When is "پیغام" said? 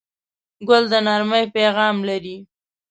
1.55-1.95